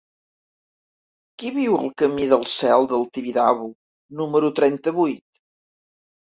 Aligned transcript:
Qui 1.43 1.51
viu 1.57 1.77
al 1.79 1.91
camí 2.03 2.25
del 2.31 2.45
Cel 2.53 2.87
del 2.93 3.05
Tibidabo 3.19 3.69
número 4.23 4.51
trenta-vuit? 4.63 5.25